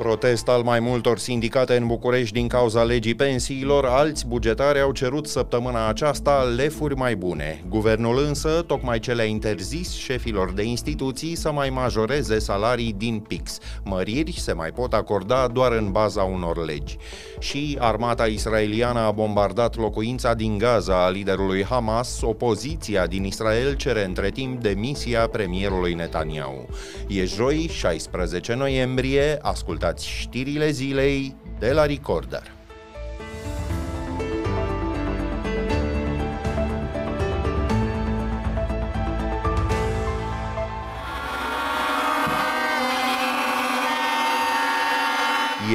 [0.00, 5.26] Protest al mai multor sindicate în București din cauza legii pensiilor, alți bugetari au cerut
[5.26, 7.64] săptămâna aceasta lefuri mai bune.
[7.68, 13.58] Guvernul însă tocmai ce le-a interzis șefilor de instituții să mai majoreze salarii din pix.
[13.84, 16.96] Măriri se mai pot acorda doar în baza unor legi.
[17.38, 24.04] Și armata israeliană a bombardat locuința din Gaza a liderului Hamas, opoziția din Israel cere
[24.04, 26.66] între timp demisia premierului Netanyahu.
[27.06, 32.59] E joi, 16 noiembrie, ascultați ascultați știrile zilei de la Recorder.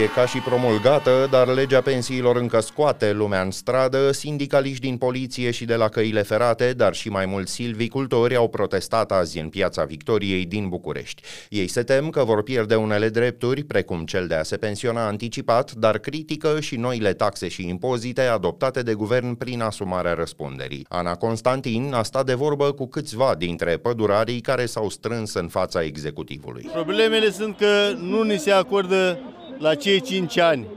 [0.02, 5.52] E ca și promulgată, dar legea pensiilor încă scoate lumea în stradă, sindicaliști din poliție
[5.52, 9.84] și de la căile ferate, dar și mai mulți silvicultori au protestat azi în Piața
[9.84, 11.22] Victoriei din București.
[11.50, 15.72] Ei se tem că vor pierde unele drepturi, precum cel de a se pensiona anticipat,
[15.72, 20.86] dar critică și noile taxe și impozite adoptate de guvern prin asumarea răspunderii.
[20.90, 25.84] Ana Constantin a stat de vorbă cu câțiva dintre pădurarii care s-au strâns în fața
[25.84, 26.70] executivului.
[26.74, 29.20] Problemele sunt că nu ni se acordă
[29.58, 30.68] la cei 5 ani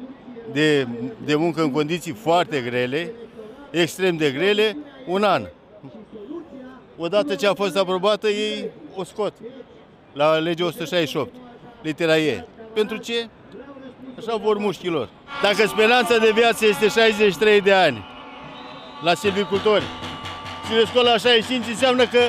[0.52, 0.86] de,
[1.24, 3.12] de muncă în condiții foarte grele,
[3.70, 4.76] extrem de grele,
[5.06, 5.46] un an.
[6.96, 9.32] Odată ce a fost aprobată, ei o scot
[10.12, 11.34] la legea 168,
[11.82, 12.46] litera E.
[12.74, 13.28] Pentru ce?
[14.18, 15.08] Așa vor mușchilor.
[15.42, 18.04] Dacă speranța de viață este 63 de ani
[19.02, 19.84] la silvicultori
[20.66, 22.20] și le scot la 65, înseamnă că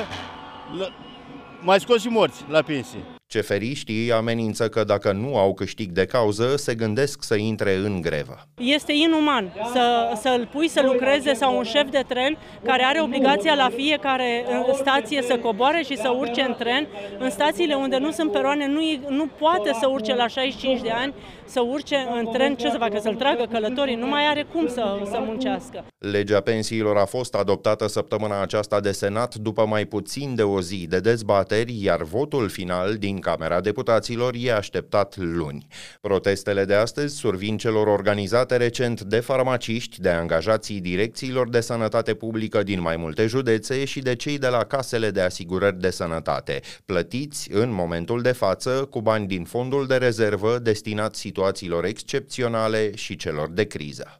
[1.60, 3.19] mai scos și morți la pensie.
[3.32, 8.38] Ceferiștii amenință că dacă nu au câștig de cauză, se gândesc să intre în grevă.
[8.58, 13.54] Este inuman să, să-l pui să lucreze sau un șef de tren care are obligația
[13.54, 16.88] la fiecare stație să coboare și să urce în tren.
[17.18, 21.14] În stațiile unde nu sunt peroane nu, nu poate să urce la 65 de ani,
[21.44, 24.98] să urce în tren, ce să facă, să-l tragă călătorii, nu mai are cum să,
[25.10, 25.84] să muncească.
[25.98, 30.86] Legea pensiilor a fost adoptată săptămâna aceasta de Senat după mai puțin de o zi
[30.88, 35.66] de dezbateri, iar votul final din Camera Deputaților e așteptat luni.
[36.00, 42.62] Protestele de astăzi survin celor organizate recent de farmaciști, de angajații direcțiilor de sănătate publică
[42.62, 47.52] din mai multe județe și de cei de la casele de asigurări de sănătate, plătiți
[47.52, 53.50] în momentul de față cu bani din fondul de rezervă destinat situațiilor excepționale și celor
[53.50, 54.16] de criză.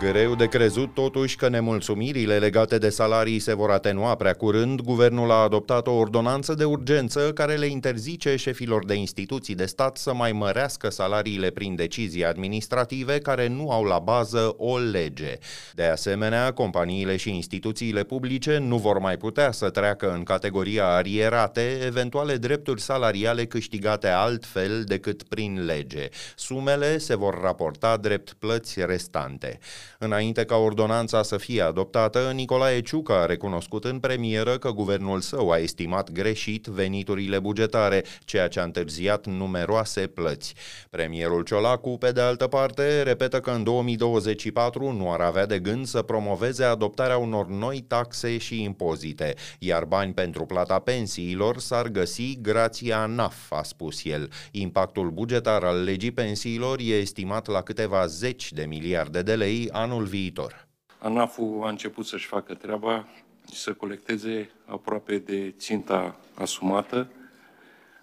[0.00, 5.30] Greu de crezut totuși că nemulțumirile legate de salarii se vor atenua prea curând, guvernul
[5.30, 10.14] a adoptat o ordonanță de urgență care le interzice șefilor de instituții de stat să
[10.14, 15.38] mai mărească salariile prin decizii administrative care nu au la bază o lege.
[15.74, 21.78] De asemenea, companiile și instituțiile publice nu vor mai putea să treacă în categoria arierate
[21.84, 26.08] eventuale drepturi salariale câștigate altfel decât prin lege.
[26.36, 29.58] Sumele se vor raporta drept plăți restante.
[29.98, 35.50] Înainte ca ordonanța să fie adoptată, Nicolae Ciucă a recunoscut în premieră că guvernul său
[35.50, 40.54] a estimat greșit veniturile bugetare, ceea ce a întârziat numeroase plăți.
[40.90, 45.86] Premierul Ciolacu, pe de altă parte, repetă că în 2024 nu ar avea de gând
[45.86, 52.38] să promoveze adoptarea unor noi taxe și impozite, iar bani pentru plata pensiilor s-ar găsi
[52.40, 54.30] grație a NAF, a spus el.
[54.50, 60.04] Impactul bugetar al legii pensiilor e estimat la câteva zeci de miliarde de lei anul
[60.04, 60.66] viitor.
[60.98, 63.08] ANAF-ul a început să-și facă treaba
[63.52, 67.10] și să colecteze aproape de ținta asumată.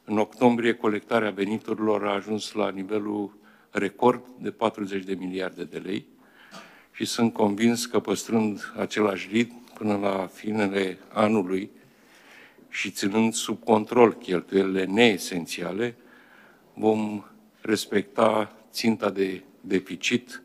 [0.04, 3.38] În octombrie, colectarea veniturilor a ajuns la nivelul
[3.72, 6.06] record de 40 de miliarde de lei
[6.92, 11.72] și sunt convins că păstrând același ritm până la finele anului
[12.70, 15.96] și ținând sub control cheltuielile neesențiale,
[16.74, 17.24] vom
[17.62, 20.44] respecta ținta de deficit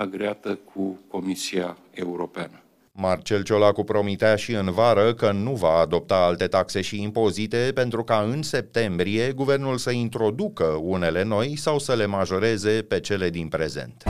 [0.00, 2.62] agreată cu Comisia Europeană.
[2.92, 8.04] Marcel Ciolacu promitea și în vară că nu va adopta alte taxe și impozite pentru
[8.04, 13.48] ca în septembrie guvernul să introducă unele noi sau să le majoreze pe cele din
[13.48, 14.09] prezent.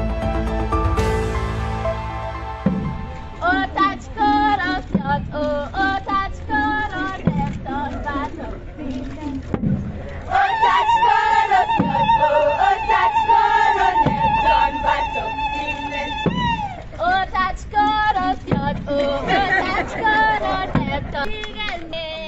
[18.93, 20.03] Oh, that's good.
[20.03, 22.20] That's good.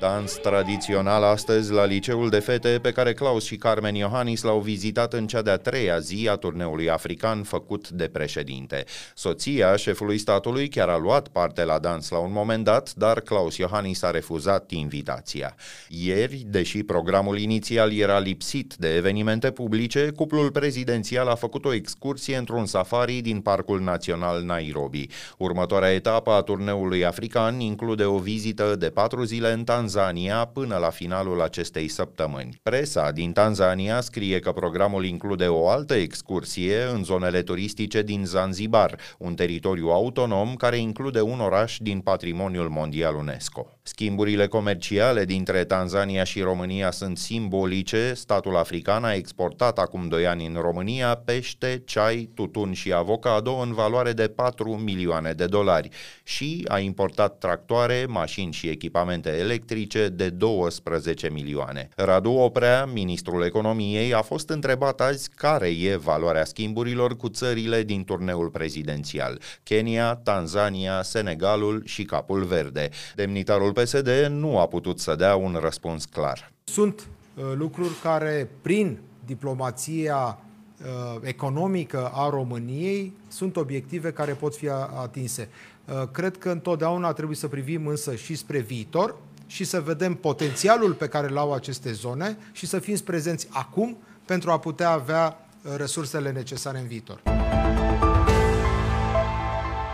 [0.00, 5.12] Dans tradițional astăzi la liceul de fete pe care Claus și Carmen Iohannis l-au vizitat
[5.12, 8.84] în cea de-a treia zi a turneului african făcut de președinte.
[9.14, 13.56] Soția șefului statului chiar a luat parte la dans la un moment dat, dar Claus
[13.56, 15.54] Iohannis a refuzat invitația.
[15.88, 22.36] Ieri, deși programul inițial era lipsit de evenimente publice, cuplul prezidențial a făcut o excursie
[22.36, 25.06] într-un safari din Parcul Național Nairobi.
[25.38, 30.76] Următoarea etapă a turneului african include o vizită de patru zile în Tanzania Tanzania până
[30.76, 32.60] la finalul acestei săptămâni.
[32.62, 39.00] Presa din Tanzania scrie că programul include o altă excursie în zonele turistice din Zanzibar,
[39.18, 43.66] un teritoriu autonom care include un oraș din patrimoniul mondial UNESCO.
[43.82, 48.12] Schimburile comerciale dintre Tanzania și România sunt simbolice.
[48.14, 53.72] Statul african a exportat acum 2 ani în România pește, ceai, tutun și avocado în
[53.72, 55.88] valoare de 4 milioane de dolari
[56.22, 61.88] și a importat tractoare, mașini și echipamente electrice electrice de 12 milioane.
[61.96, 68.04] Radu Oprea, ministrul economiei, a fost întrebat azi care e valoarea schimburilor cu țările din
[68.04, 69.40] turneul prezidențial.
[69.62, 72.88] Kenya, Tanzania, Senegalul și Capul Verde.
[73.14, 76.52] Demnitarul PSD nu a putut să dea un răspuns clar.
[76.64, 84.68] Sunt uh, lucruri care, prin diplomația uh, economică a României, sunt obiective care pot fi
[85.02, 85.48] atinse.
[85.84, 89.16] Uh, cred că întotdeauna trebuie să privim însă și spre viitor,
[89.48, 94.50] și să vedem potențialul pe care l-au aceste zone și să fim prezenți acum pentru
[94.50, 97.22] a putea avea uh, resursele necesare în viitor.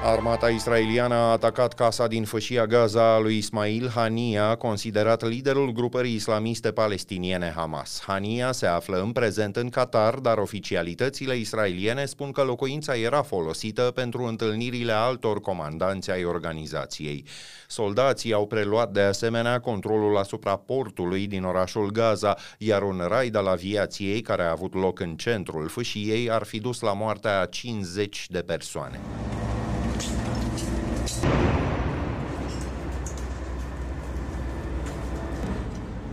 [0.07, 6.15] Armata israeliană a atacat casa din fășia Gaza a lui Ismail Hania, considerat liderul grupării
[6.15, 8.03] islamiste palestiniene Hamas.
[8.07, 13.83] Hania se află în prezent în Qatar, dar oficialitățile israeliene spun că locuința era folosită
[13.83, 17.25] pentru întâlnirile altor comandanți ai organizației.
[17.69, 23.47] Soldații au preluat de asemenea controlul asupra portului din orașul Gaza, iar un raid al
[23.47, 28.27] aviației care a avut loc în centrul fâșiei ar fi dus la moartea a 50
[28.31, 29.01] de persoane.
[29.99, 31.84] ちょっと。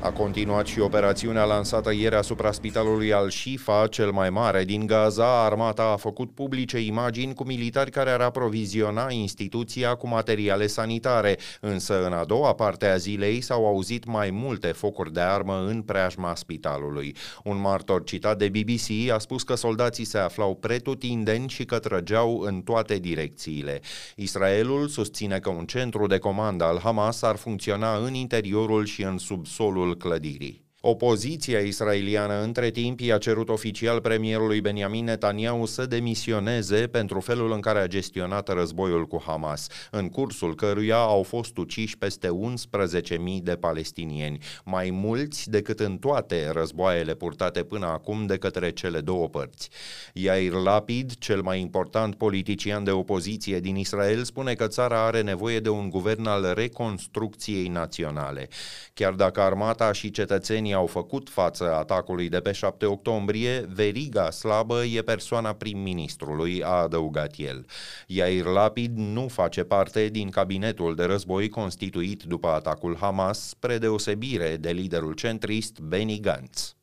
[0.03, 5.44] A continuat și operațiunea lansată ieri asupra spitalului Al-Shifa, cel mai mare din Gaza.
[5.44, 12.06] Armata a făcut publice imagini cu militari care ar aproviziona instituția cu materiale sanitare, însă
[12.06, 16.36] în a doua parte a zilei s-au auzit mai multe focuri de armă în preajma
[16.36, 17.15] spitalului.
[17.44, 22.39] Un martor citat de BBC a spus că soldații se aflau pretutindeni și că trăgeau
[22.39, 23.81] în toate direcțiile.
[24.15, 29.18] Israelul susține că un centru de comandă al Hamas ar funcționa în interiorul și în
[29.18, 37.19] subsolul col Opoziția israeliană între timp i-a cerut oficial premierului Benjamin Netanyahu să demisioneze pentru
[37.19, 42.28] felul în care a gestionat războiul cu Hamas, în cursul căruia au fost uciși peste
[42.28, 49.00] 11.000 de palestinieni, mai mulți decât în toate războaiele purtate până acum de către cele
[49.00, 49.69] două părți.
[50.13, 55.60] Yair Lapid, cel mai important politician de opoziție din Israel, spune că țara are nevoie
[55.60, 58.48] de un guvern al reconstrucției naționale.
[58.94, 64.29] Chiar dacă armata și cetățenii Românii au făcut față atacului de pe 7 octombrie, veriga
[64.29, 67.65] slabă e persoana prim-ministrului, a adăugat el.
[68.07, 74.57] Yair Lapid nu face parte din cabinetul de război constituit după atacul Hamas, spre deosebire
[74.57, 76.75] de liderul centrist Benny Gantz.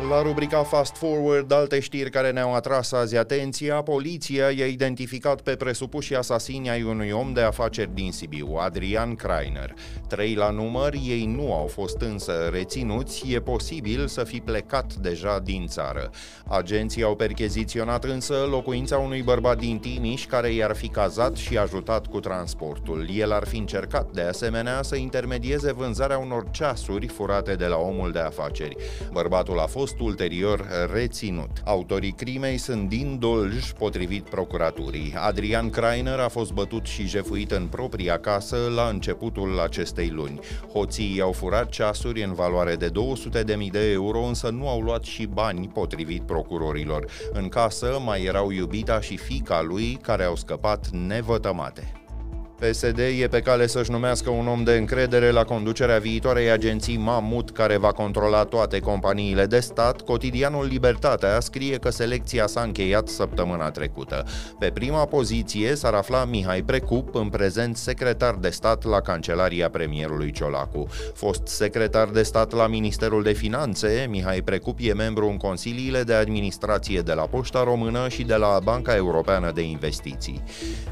[0.00, 5.56] La rubrica Fast Forward, alte știri care ne-au atras azi atenția, poliția i-a identificat pe
[5.56, 9.74] presupuși asasini ai unui om de afaceri din Sibiu, Adrian Kreiner.
[10.08, 15.38] Trei la număr, ei nu au fost însă reținuți, e posibil să fi plecat deja
[15.38, 16.10] din țară.
[16.46, 22.06] Agenții au percheziționat însă locuința unui bărbat din Timiș care i-ar fi cazat și ajutat
[22.06, 23.08] cu transportul.
[23.12, 28.12] El ar fi încercat de asemenea să intermedieze vânzarea unor ceasuri furate de la omul
[28.12, 28.76] de afaceri.
[29.12, 31.50] Bărbatul a fost fost ulterior reținut.
[31.64, 35.14] Autorii crimei sunt din Dolj, potrivit procuraturii.
[35.16, 40.40] Adrian Kreiner a fost bătut și jefuit în propria casă la începutul acestei luni.
[40.72, 45.26] Hoții i-au furat ceasuri în valoare de 200.000 de euro, însă nu au luat și
[45.26, 47.06] bani, potrivit procurorilor.
[47.32, 52.05] În casă mai erau iubita și fica lui, care au scăpat nevătămate.
[52.58, 57.50] PSD e pe cale să-și numească un om de încredere la conducerea viitoarei agenții Mamut,
[57.50, 60.00] care va controla toate companiile de stat.
[60.00, 64.24] Cotidianul Libertatea scrie că selecția s-a încheiat săptămâna trecută.
[64.58, 70.30] Pe prima poziție s-ar afla Mihai Precup, în prezent secretar de stat la Cancelaria premierului
[70.30, 70.86] Ciolacu.
[71.14, 76.14] Fost secretar de stat la Ministerul de Finanțe, Mihai Precup e membru în consiliile de
[76.14, 80.42] administrație de la Poșta Română și de la Banca Europeană de Investiții.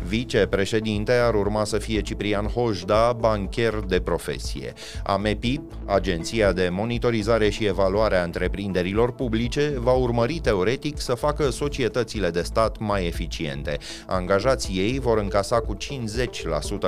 [0.06, 4.72] Vicepreședinte ar urma urma să fie Ciprian Hojda, bancher de profesie.
[5.04, 12.30] AMEPIP, Agenția de Monitorizare și Evaluare a Întreprinderilor Publice, va urmări teoretic să facă societățile
[12.30, 13.78] de stat mai eficiente.
[14.06, 15.86] Angajații ei vor încasa cu 50%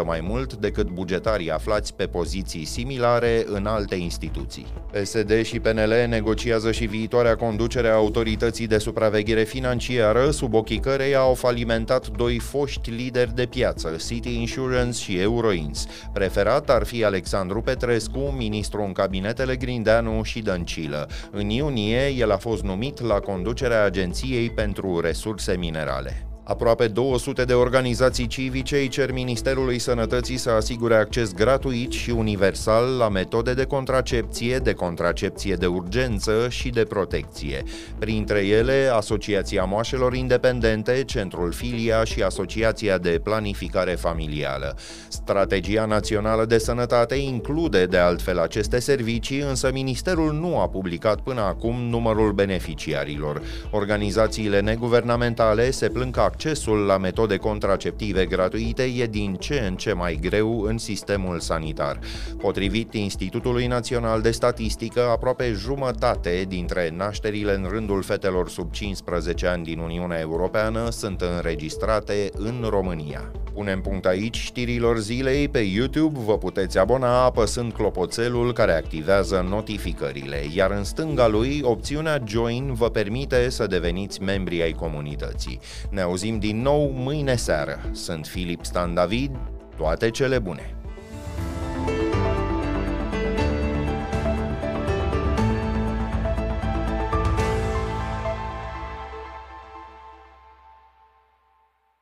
[0.04, 4.66] mai mult decât bugetarii aflați pe poziții similare în alte instituții.
[4.92, 11.18] PSD și PNL negociază și viitoarea conducere a autorității de supraveghere financiară, sub ochii căreia
[11.18, 14.54] au falimentat doi foști lideri de piață, City Insurance
[14.98, 15.86] și Euroins.
[16.12, 21.08] Preferat ar fi Alexandru Petrescu, ministru în cabinetele Grindeanu și Dăncilă.
[21.30, 26.26] În iunie, el a fost numit la conducerea Agenției pentru Resurse Minerale.
[26.48, 32.96] Aproape 200 de organizații civice îi cer Ministerului Sănătății să asigure acces gratuit și universal
[32.98, 37.62] la metode de contracepție, de contracepție de urgență și de protecție.
[37.98, 44.76] Printre ele, Asociația Moașelor Independente, Centrul Filia și Asociația de Planificare Familială.
[45.08, 51.40] Strategia Națională de Sănătate include de altfel aceste servicii, însă Ministerul nu a publicat până
[51.40, 53.42] acum numărul beneficiarilor.
[53.70, 59.92] Organizațiile neguvernamentale se plâng că accesul la metode contraceptive gratuite e din ce în ce
[59.92, 61.98] mai greu în sistemul sanitar.
[62.38, 69.64] Potrivit Institutului Național de Statistică, aproape jumătate dintre nașterile în rândul fetelor sub 15 ani
[69.64, 73.30] din Uniunea Europeană sunt înregistrate în România.
[73.56, 80.44] Punem punct aici știrilor zilei pe YouTube, vă puteți abona apăsând clopoțelul care activează notificările,
[80.54, 85.60] iar în stânga lui opțiunea Join vă permite să deveniți membri ai comunității.
[85.90, 87.90] Ne auzim din nou mâine seară.
[87.92, 89.30] Sunt Filip Stan David,
[89.76, 90.85] toate cele bune!